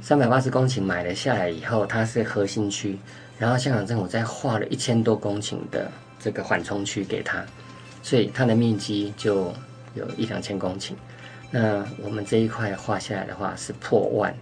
[0.00, 2.96] 三百八十公顷买了下来以后，它是核心区，
[3.40, 7.44] 然后香港政府再划了一千多公顷的这个缓冲区给他，
[8.04, 9.52] 所以它的面积就
[9.96, 10.92] 有一两千公顷，
[11.50, 14.32] 那我们这一块划下来的话是破万。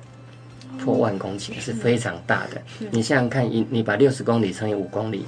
[0.79, 5.27] 破万公顷是非常大的，你想想看，你你把六十公里乘以五公里，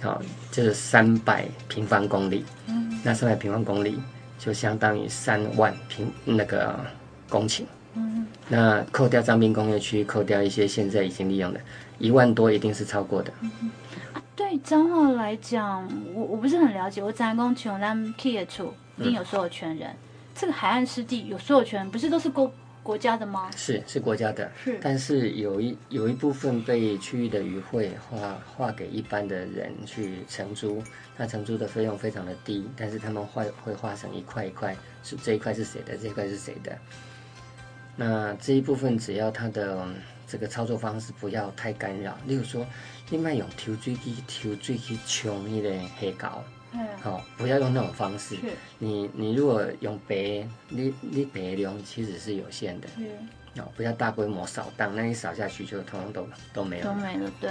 [0.00, 2.44] 好，就是三百平方公里。
[2.66, 4.00] 嗯，那三百平方公里
[4.38, 6.78] 就相当于三万平那个
[7.28, 7.62] 公顷。
[7.94, 11.60] 嗯，那扣掉彰滨工业区，扣掉一些现在已经利用的，
[11.98, 13.32] 一万多一定是超过的。
[13.40, 13.50] 嗯、
[14.12, 17.02] 啊，对彰化来讲，我我不是很了解。
[17.02, 19.88] 我彰工穷，但 K 处一定有所有权人。
[19.90, 19.96] 嗯、
[20.34, 22.50] 这个海岸湿地有所有权，不是都是公？
[22.88, 23.50] 国家的吗？
[23.54, 30.82] 是是国家的，是，但是有一有一部分被区域的渔会划划给一般的人去承租，
[31.14, 34.74] 那承租的费用非常的低，但是他们会会划成一块一块，
[35.04, 36.78] 是这一块是谁的，这一块是谁的。
[37.94, 39.86] 那这一部分只要他的
[40.26, 42.66] 这个操作方式不要太干扰，例如说，
[43.10, 46.42] 另外用抽水机抽水去冲那个黑膏。
[47.02, 48.36] 好、哦，不要用那种方式。
[48.78, 52.88] 你你如果用白，你你白的量其实是有限的。
[53.56, 56.84] 哦，不要大规模扫荡，那你扫下去就通通都都没有。
[56.84, 57.50] 都没了，对。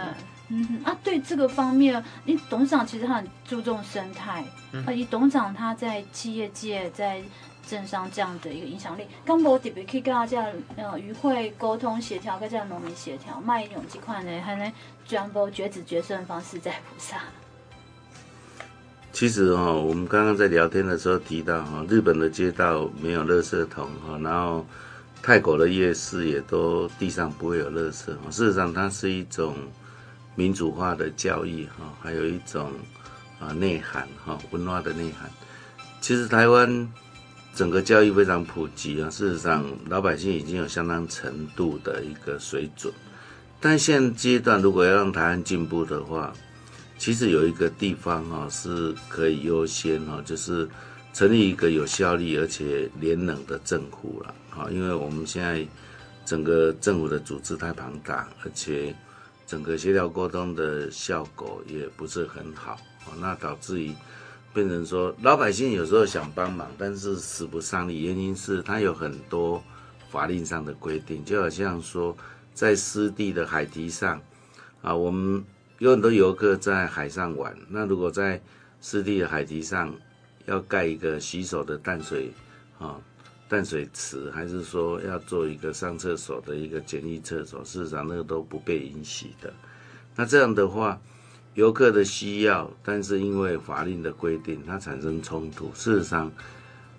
[0.50, 4.46] 嗯啊，对这个方面，你董事长其实他很注重生态。
[4.72, 4.84] 嗯。
[4.88, 7.22] 而且董事长他在企业界、在
[7.68, 10.46] 政商这样的一个影响力，刚我特别可以跟大家
[10.78, 14.72] 呃与会沟通协调，跟这样农民协调，卖用这块呢，还能
[15.06, 17.24] 全部绝子绝孙的方式在菩萨。
[19.18, 24.64] 其实哈，我们刚刚在聊天的时候提到哈，日本的街道没有垃圾桶哈，然后
[25.24, 28.06] 泰国的夜市也都地上不会有垃圾。
[28.30, 29.56] 事实上，它是一种
[30.36, 32.72] 民主化的教育哈，还有一种
[33.40, 35.28] 啊内涵哈，文化的内涵。
[36.00, 36.88] 其实台湾
[37.56, 42.94] 整个教育非常普及啊，事实上老百姓已经有相当程度的一个水准，
[43.60, 46.32] 但现阶段如果要让台湾进步的话，
[46.98, 50.68] 其实有一个地方哈是可以优先哈，就是
[51.14, 55.66] 成立一个有效率而且廉能的政府了哈，因为我们现在
[56.26, 58.94] 整个政府的组织太庞大，而且
[59.46, 62.78] 整个协调沟通的效果也不是很好，
[63.20, 63.94] 那导致于
[64.54, 69.64] 变成说老百姓有时候想帮忙，但是使不上力，原因是它有很多
[70.10, 72.16] 法令上的规定，就好像说
[72.54, 74.20] 在湿地的海堤上
[74.82, 75.44] 啊，我们
[75.80, 78.42] 有很多游客在海上玩，那如果在
[78.82, 79.94] 湿地的海堤上
[80.46, 82.32] 要盖一个洗手的淡水
[82.80, 83.00] 啊
[83.48, 89.54] 淡水池，还是说要做一个上厕所的一个简易厕所，事实上那个都不被允许的。
[90.16, 91.00] 那这样的话。
[91.56, 95.72] 游客的需要，但是因为法令的规定，它产生冲突。
[95.74, 96.32] 事实上，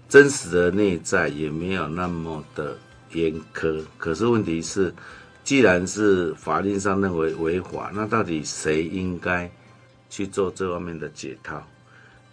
[0.09, 2.77] 真实的内在也没有那么的
[3.12, 3.81] 严苛。
[3.99, 4.93] 可是问题是，
[5.48, 9.50] 既然是法律上认为违法，那到底谁应该
[10.11, 11.66] 去做这方面的解套？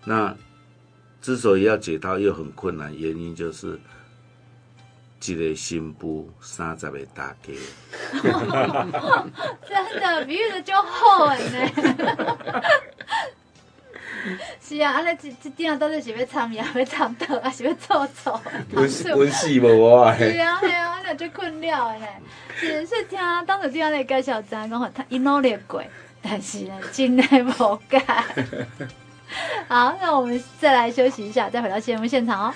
[0.03, 0.35] 那
[1.21, 3.79] 之所以要解套又很困难，原因就是。
[5.27, 7.51] 一个新妇，三十个大家，
[9.65, 11.41] 真的比喻的就好呢。
[14.61, 18.39] 是啊，安尼这这点到底是要参呀，要参倒，还是要做错？
[18.73, 20.15] 温温戏无我啊！
[20.17, 20.84] 是啊，是啊，
[21.15, 22.05] 就困了呢。
[22.55, 25.83] 是是听当时听你介绍，知讲吼，他伊努力过，
[26.21, 27.99] 但是呢，真的无改。
[29.67, 32.53] 好，那我们再来休息一下，再回到节目现场哦。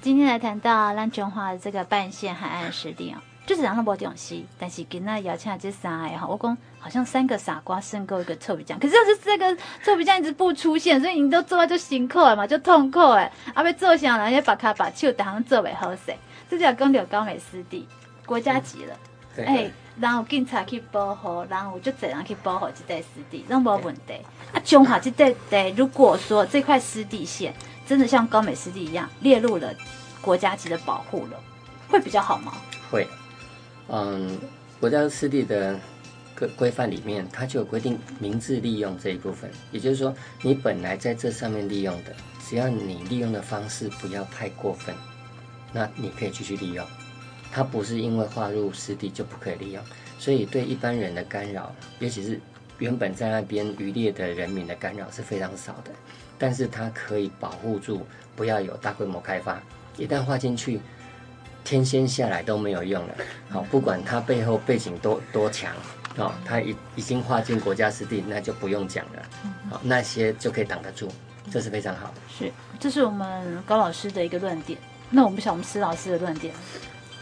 [0.00, 16.14] 今天来谈到咱中华的这个半线海岸湿地哦，就是讲那么东西，但是今仔邀请这三个哈，我讲好像三个傻瓜胜过一个臭皮匠，可是就是这个臭皮匠一直不出现，所以你都做啊就辛苦了嘛，就痛苦哎，啊要做啥人家把卡把手当做袂好势，
[16.50, 17.86] 这叫讲到高美湿地
[18.24, 18.94] 国家级了，
[19.38, 24.14] 哎、嗯欸，然后警察去保护，然后就这样去保护这块湿地，那没问题。
[24.52, 27.54] 啊，中华这块地，如果说这块湿地线
[27.86, 29.74] 真的像高美湿地一样列入了。
[30.22, 31.40] 国家级的保护了，
[31.88, 32.52] 会比较好吗？
[32.90, 33.06] 会，
[33.86, 34.36] 嗯，
[34.80, 35.78] 国家湿地的
[36.36, 39.48] 规规范里面，它就有规定明智利用这一部分。
[39.70, 42.12] 也就是说，你本来在这上面利用的，
[42.44, 44.92] 只要你利用的方式不要太过分，
[45.76, 46.86] 那你可以继续利用。
[47.52, 49.82] 它不是因为划入湿地就不可以利用，
[50.18, 52.40] 所以对一般人的干扰，尤其是
[52.78, 55.90] 原本在那边渔猎的人民的干扰是非常少的。
[56.38, 59.60] 但是它可以保护住，不要有大规模开发。
[59.98, 60.80] 一旦划进去，
[61.64, 63.14] 天仙下来都没有用了。
[63.50, 65.74] 好，不管它背后背景多多强，
[66.16, 69.22] 哦，它已已经划进国家湿地，那就不用讲了。
[69.70, 71.08] 好，那些就可以挡得住，
[71.50, 72.14] 这是非常好的。
[72.28, 74.78] 是，这是我们高老师的一个论点。
[75.10, 76.52] 那我们想，我们施老师的论点。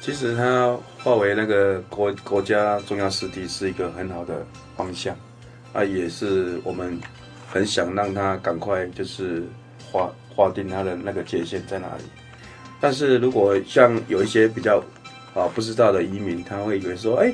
[0.01, 4.45] 其实它划为那个国国家重要湿地是一个很好的
[4.77, 5.17] 方向，
[5.73, 6.99] 啊，也是我们
[7.51, 9.43] 很想让它赶快就是
[9.91, 12.05] 划划定它的那个界限在哪里。
[12.81, 14.83] 但是如果像有一些比较
[15.33, 17.33] 啊不知道的移民，他会以为说，哎，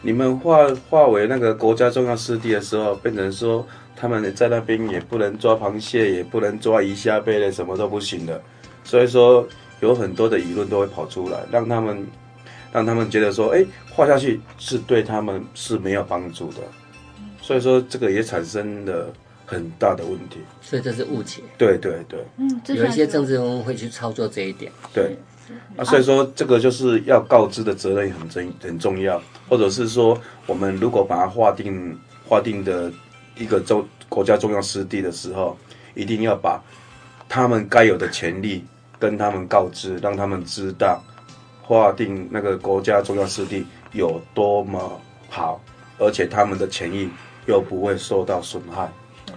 [0.00, 8.40] 你们划划为那个国家重要湿地的时候，变成说他们在那边也不能抓螃蟹，也不能抓鱼虾贝类，什么都不行的。
[8.84, 9.44] 所以说
[9.82, 12.06] 有很多的舆论都会跑出来，让他们
[12.72, 16.58] 让他们觉得说，哎，划下去是对他们是没有帮助的。
[17.42, 19.12] 所以说这个也产生了。
[19.44, 21.42] 很大的问题，所以这是误解。
[21.58, 24.72] 对对对，嗯，有一些政治人物会去操作这一点。
[24.94, 25.14] 对，
[25.76, 32.90] 啊，所以说这个就是要告知的责任很重很重要，或者是说我们如果把它划定划定的
[33.36, 35.54] 一个重国家重要湿地的时候，
[35.94, 36.62] 一定要把
[37.28, 38.64] 他们该有的权利
[39.02, 41.02] 跟他们告知，让他们知道
[41.60, 45.60] 划定那个国家重要湿地有多么好，
[45.98, 47.10] 而且他们的权益
[47.46, 48.88] 又不会受到损害。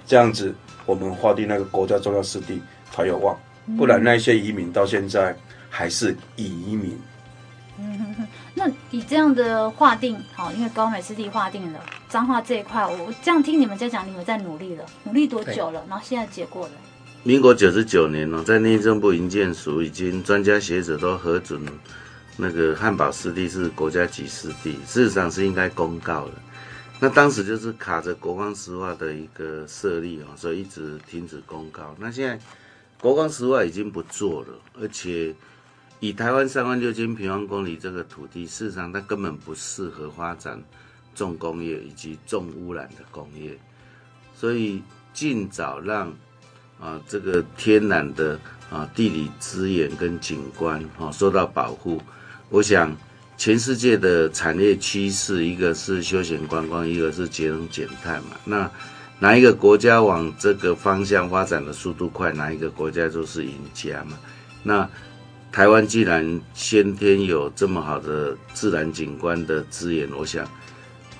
[0.06, 0.54] 这样子，
[0.86, 3.36] 我们划定那个国家重要湿地才有望，
[3.76, 5.36] 不然那些移民到现在
[5.68, 6.96] 还是移民。
[7.80, 8.16] 嗯，
[8.54, 15.84] 那以这样的划定，好，因为高美湿地划定了彰化这一块，我这样听你们在讲，你们在努力了，努力多久了？
[15.90, 16.74] 然后现在结果了？
[17.28, 21.60] 民国九十九年哦，在内政部营建署已经专家学者都核准
[22.38, 26.34] 那个汉堡湿地是国家级湿地，事实上是应该公告的。
[27.00, 31.96] 那当时就是卡着国光石化的一个设立哦，所以一直停止公告。
[32.00, 32.40] 那现在
[33.02, 35.34] 国光石化已经不做了，而且
[36.00, 40.64] 以台湾三万六千平方公里这个土地，事实上它根本不适合发展
[41.16, 43.58] 重工业以及重污染的工业，
[44.36, 46.16] 所以尽早让
[46.80, 52.02] 啊这个天然的啊地理资源跟景观啊受到保护，
[52.50, 52.96] 我想。
[53.38, 58.38] 全世界的产业趋势，一个是休闲观光，一个是节能减碳嘛。
[58.46, 58.72] 那
[59.20, 64.18] 哪一个国家往这个方向发展的速度快，哪一个国家就是赢家嘛。
[64.64, 64.90] 那
[65.52, 70.48] 台湾既然先天有这么好的自然景观的资源，我想，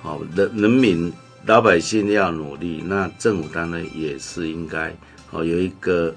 [0.00, 1.12] 好人人民
[1.44, 4.96] 老百姓要努力，那政府当然也是应该，
[5.36, 6.14] 好有一个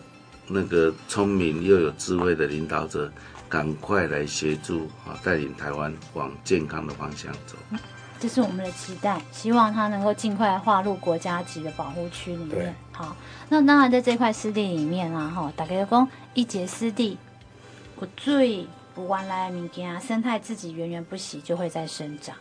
[0.48, 3.12] 那个聪明又有智慧的领导者，
[3.50, 7.58] 赶快来协助啊，带领台湾往健康的方向走。
[8.18, 12.74] 这是我们的期待，希望它能够尽快划入国家级的保护区里面。
[12.94, 13.14] 好，
[13.50, 17.18] 那当然在这块湿地里面啊，哈，大家说一节湿地，
[17.98, 22.34] 我最不玩来物件，生态自己源源不息就会在生长。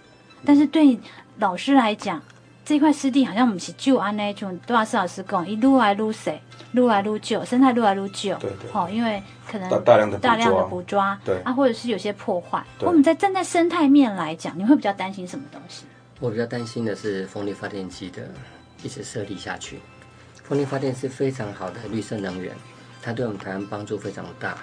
[0.45, 0.97] 但是对
[1.39, 2.23] 老师来讲，
[2.69, 6.39] 这块湿地好像我们是旧安那种，杜老师老师讲，一路来路水，
[6.73, 8.37] 路来路旧，生态路来路旧。
[8.37, 8.71] 对对。
[8.71, 12.63] 好，因为可能大量的大量的捕抓，对啊，或者是有些破坏。
[12.81, 15.87] 我们在站在生态面来讲，你会比较担心什么东西？
[16.21, 18.21] 我比较担心的是风力发电机的
[18.83, 19.79] 一直设立下去。
[20.43, 22.55] 风力发电是非常好的绿色能源，
[23.01, 24.59] 它对我们台湾帮助非常大，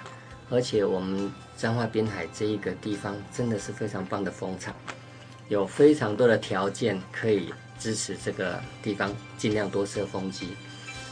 [0.48, 4.72] 而且我们彰化滨海这一个地方真的是非常棒的风场，
[5.48, 10.48] 有非常多的条件可以支持这个地方尽量多设风机。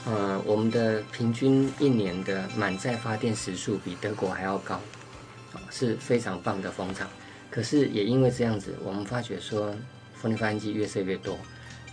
[0.06, 4.80] 呃，我们的平均一年的满载发电时数比德国还要高，
[5.70, 7.08] 是非常棒的风场。
[7.50, 9.74] 可是也因为这样子，我们发觉说。
[10.14, 11.36] 风力发电机越设越多，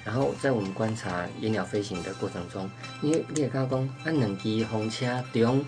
[0.06, 5.66] 然后在我们观察野鸟飞行的过程中，因为你也刚刚讲，那冷机风车中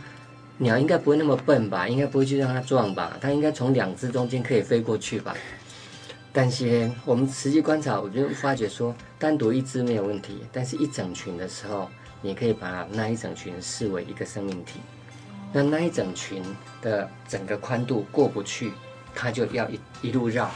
[0.59, 1.89] 鸟应该不会那么笨吧？
[1.89, 3.17] 应该不会去让它撞吧？
[3.19, 5.35] 它应该从两只中间可以飞过去吧？
[6.35, 11.87] 但是我们实际观察，我就发觉说，单独一只没有问题，但是一整群的时候，
[12.23, 14.79] 你可以把那一整群视为一个生命体。
[15.53, 16.41] 那那一整群
[16.81, 18.73] 的整个宽度过不去，
[19.13, 20.49] 它就要一一路绕。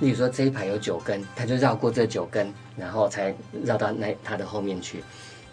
[0.00, 3.34] 例如说这一排有九根，它就绕过这九根，然后才
[3.64, 5.02] 绕到那它的后面去。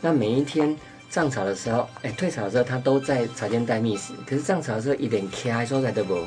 [0.02, 0.76] 那每一天
[1.10, 4.12] 涨潮的时候，哎，退潮的时候，它都在潮间带觅食。
[4.28, 6.20] 可是涨潮的时候一点开收在都不，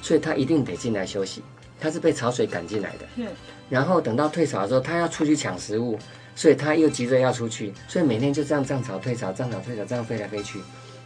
[0.00, 1.42] 所以它一定得进来休息。
[1.80, 3.06] 它是被潮水赶进来的。
[3.16, 3.26] 嗯。
[3.68, 5.98] 然后等到退潮的时候，它要出去抢食物，
[6.34, 7.72] 所以它又急着要出去。
[7.88, 10.60] 所以每天就这样涨潮退潮，涨潮退潮，这样飞来飞去。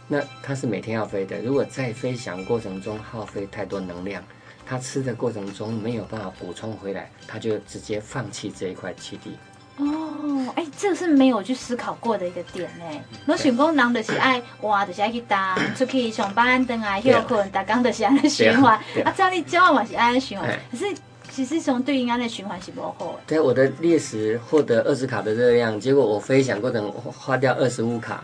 [0.07, 1.39] 那它是每天要飞的。
[1.41, 4.23] 如果在飞翔过程中耗费太多能量。
[4.63, 9.35] 它吃的过程中没有办法补充回来，它就直接放弃这一块栖地。
[9.77, 13.03] 哦，哎，这个是没有去思考过的一个点哎。
[13.25, 18.77] 我想讲，人就是爱哇，就是爱去打出去上班，等啊休困，打工就是安尼循环。
[19.03, 20.85] 啊，照你教嘛是安尼循环，可是
[21.31, 23.19] 其实从对应安的循环是不好。
[23.25, 28.23] 对，我的猎食获得二十卡的热量，结果我飞翔过程花掉二十五卡，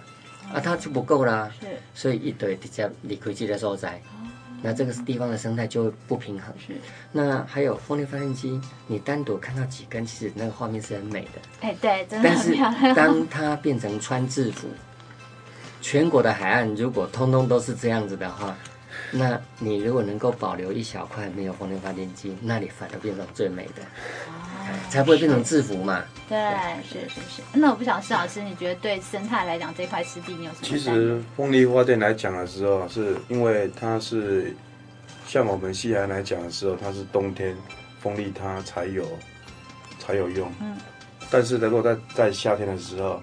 [0.53, 1.49] 啊，它就不够啦。
[1.59, 3.99] 是，所以一堆直接离开这个所在。
[4.61, 6.53] 那这个地方的生态就会不平衡。
[6.57, 6.73] 是。
[7.11, 11.41] 那还有风力发电机，你单独看到几根，其实那个画面是很美的。
[11.61, 12.75] 哎，对，真的很漂亮。
[12.81, 14.67] 但是当它变成穿制服，
[15.81, 18.55] 全国的海岸如果通通都是这样子的话，
[19.11, 23.81] 那你如果能够保留一小块没有风力发电机，那里反而变成最美的。
[24.89, 26.03] 才不会变成制服嘛？
[26.29, 26.37] 对，
[26.83, 27.41] 是是是。
[27.53, 30.63] 那我不晓得施老师，你觉得对生态来讲，这块湿地你有什么？
[30.63, 34.53] 其实风力发电来讲的时候，是因为它是
[35.25, 37.55] 像我们西安来讲的时候，它是冬天
[38.01, 39.05] 风力它才有
[39.99, 40.51] 才有用。
[40.59, 40.75] 嗯。
[41.31, 43.21] 但是如果在在夏天的时候，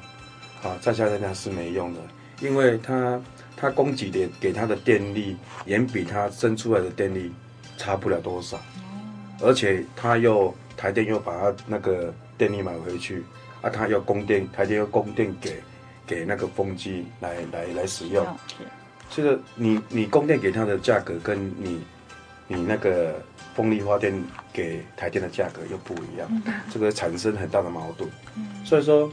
[0.63, 2.01] 啊，在夏天它是没用的，
[2.41, 3.21] 因为它
[3.57, 7.31] 它供给的给它的电力远比它生出来的电力
[7.77, 8.59] 差不了多少，
[9.43, 10.55] 而且它又。
[10.77, 13.25] 台电又把它那个电力买回去，
[13.63, 15.63] 啊，它要供电，台电要供电给
[16.07, 18.27] 给那个风机来来来使用，
[19.11, 21.83] 这个你你供电给它的价格跟你
[22.47, 23.23] 你那个
[23.55, 24.13] 风力发电
[24.53, 28.11] 给台电的价格又不一样，这个产生很大的矛盾。
[28.65, 29.11] 所以说，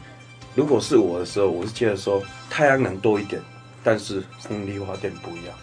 [0.56, 3.42] 如果是我的时候，我是觉得说太阳能多一点，
[3.84, 5.56] 但是风力发电不一样，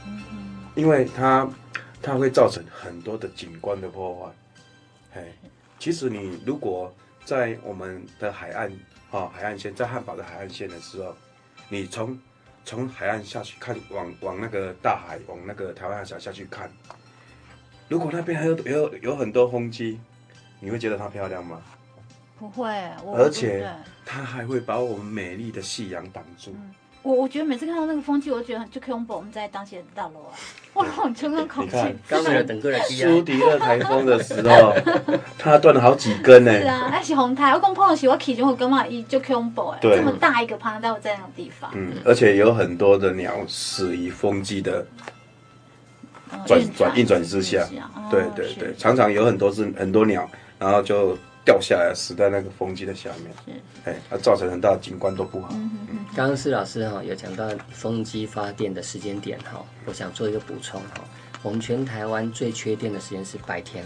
[0.74, 1.48] 因为它
[2.00, 4.32] 它会造成很多的景观的破坏，
[5.20, 5.32] 嘿。
[5.78, 6.92] 其实你如果
[7.24, 8.72] 在我们的海岸，
[9.10, 11.14] 啊，海岸线在汉堡的海岸线的时候，
[11.68, 12.18] 你从
[12.64, 16.70] 从海岸下去看，往往那个大海，往那个台湾海峡下去看，
[17.88, 20.00] 如果那边还有有有很多风机，
[20.60, 21.62] 你会觉得它漂亮吗？
[22.38, 22.68] 不会，
[23.16, 23.68] 而且
[24.04, 26.52] 它还会把我们美丽的夕阳挡住。
[26.54, 26.74] 嗯
[27.08, 29.14] 我我觉得每次看到那个风气，我就觉得很就恐怖。
[29.14, 30.36] 我们在当前大楼啊，
[30.74, 31.74] 哇，很充满恐惧。
[32.06, 34.74] 刚才等过来苏迪勒台风的时候，
[35.38, 36.52] 它断了好几根呢。
[36.52, 37.52] 是啊，那是红台。
[37.52, 38.86] 我讲碰到时，我起就会干嘛？
[38.86, 41.70] 伊就恐怖哎，这么大一个庞大在那种地方。
[41.74, 44.86] 嗯，而且有很多的鸟死于风机的
[46.44, 47.66] 转转运转之下。
[48.10, 50.28] 对对对，常常有很多只很多鸟，
[50.58, 51.16] 然后就。
[51.48, 55.48] 掉下来死在那个风机的下面，是，哎，它造成很大的景观都不好。
[55.52, 55.98] 嗯嗯。
[56.14, 61.02] 刚刚施老师哈有讲到风机发电的时间点哈，我想做一个补充哈。
[61.42, 63.82] 我们全台湾最缺电的时间是白天，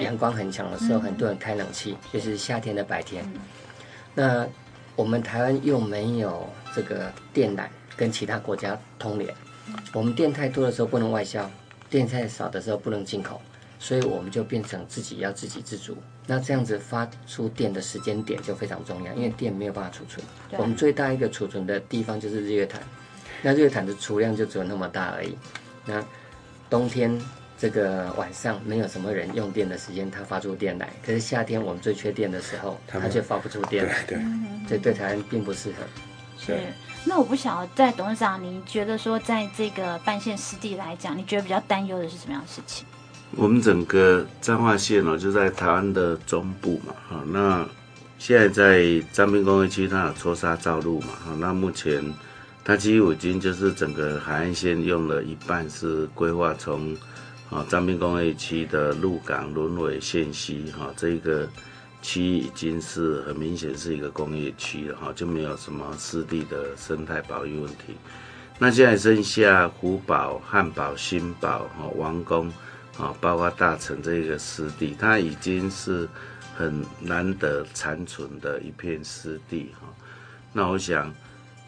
[0.00, 3.24] 阳光很强的时候，很多人开冷气，就是夏天的白天。
[4.12, 4.44] 那
[4.96, 6.44] 我们台湾又没有
[6.74, 9.32] 这个电缆跟其他国家通联，
[9.92, 11.48] 我们电太多的时候不能外销，
[11.88, 13.40] 电太少的时候不能进口，
[13.78, 15.96] 所以我们就变成自己要自给自足。
[16.26, 20.24] 那这样子发出电的时间点就非常重要，因为电没有办法储存。
[20.58, 22.82] 我们最大一个储存的地方就是日月潭，
[23.42, 25.38] 那日月潭的储量就只有那么大而已。
[25.84, 26.04] 那
[26.68, 27.16] 冬天
[27.56, 30.90] 这个晚上没有什么人用电的时间，它发出电来。
[31.04, 34.02] 可是夏天我们最缺电的时候，它却发不出电来。
[34.04, 34.18] 对，
[34.68, 35.76] 这对台湾并不适合。
[36.38, 36.58] 是。
[37.08, 42.84] 那我不晓得，在董事长，你觉得说，在这个半线湿地来讲，你觉得比较担忧的是什么样的事情？
[43.34, 47.66] 我们整个彰化县哦，就在台湾的中部嘛，哈，那
[48.18, 52.02] 现在在彰滨工业区，它有搓沙造陆嘛，哈，那目前
[52.64, 56.96] 它几乎已经就是整个海岸线用了一半是规划从
[57.50, 61.48] 啊彰滨工业区的鹿港沦为县西哈这个。
[62.02, 67.96] 区已经是很明显是一个工业区了哈，就没有什么湿地的生态保育问题。
[68.60, 72.52] 那现在剩下湖宝、汉堡、新宝、哈王功
[72.98, 76.08] 啊，包括大城这个湿地，它已经是
[76.56, 79.86] 很难得残存的一片湿地哈。
[80.52, 81.12] 那我想，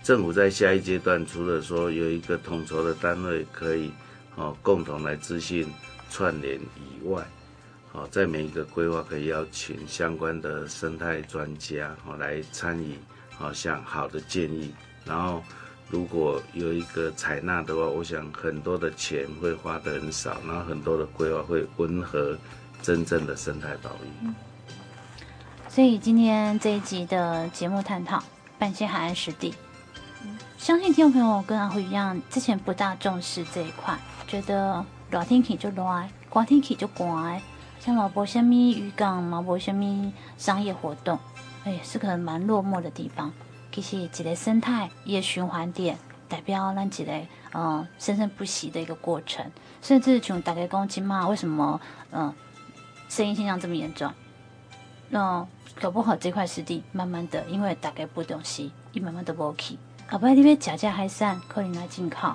[0.03, 3.93] 政府在下一阶段，除了说有一个统筹的单位可以
[4.37, 5.70] 哦共同来资讯
[6.09, 7.22] 串联以外，
[7.93, 12.97] 好，在每一个规划可以邀请相关的生态专家好来参与，
[13.31, 14.72] 好像好的建议，
[15.05, 15.43] 然后
[15.91, 22.36] 如果有一个采纳的话，我想很多的钱会花得很少，然后很多的规划会温和
[22.82, 24.28] 真正的生态保育。
[25.68, 28.22] 所以今天这一集的节目探讨
[28.59, 29.55] 半线海岸湿地，
[30.59, 35.82] 相信听众朋友跟阿辉一样，之前不大重视这一块，觉得热天气就热，
[36.28, 37.41] 刮天气就寒。
[37.80, 41.18] 像毛博虾米渔港，毛博虾米商业活动，
[41.64, 43.32] 哎，是个蛮落寞的地方。
[43.71, 45.97] 其实一个生态，一个循环点，
[46.29, 47.12] 代表咱一个
[47.53, 49.45] 嗯生生不息的一个过程。
[49.81, 52.33] 甚至从大家讲起嘛，为什么嗯
[53.09, 54.12] 生意现象这么严重？
[55.11, 55.47] 那
[55.81, 59.79] 搞不好这块湿地慢慢的，因为大家不懂事，一慢慢的无去。
[60.11, 62.33] 后摆你要食食海产，可能来进口。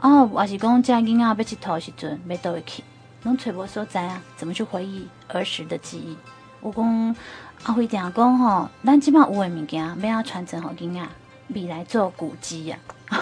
[0.00, 2.82] 哦，还是讲这囡仔要佚佗时阵，要倒回去。
[3.24, 6.16] 拢揣无所在啊，怎么去回忆儿时的记忆？
[6.60, 7.16] 我讲
[7.64, 11.00] 阿辉定讲吼，咱即马有诶物件，要要传承好囡仔，
[11.48, 12.78] 未来做古迹呀，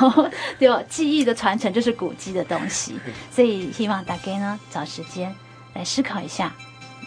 [0.59, 2.99] 对，记忆的传承就是古迹的东西。
[3.31, 5.35] 所以希望大家呢，找时间
[5.75, 6.53] 来思考一下，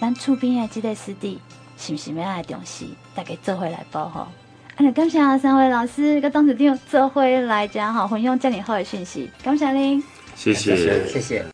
[0.02, 1.40] 咱厝边的这个湿地
[1.78, 2.86] 是不是要来重视？
[3.16, 4.20] 大家做回来保护。
[4.20, 10.04] 啊，感谢三位老师跟董事长做回来讲好，分享这么好的讯息，感谢您，
[10.36, 11.46] 谢谢，谢谢。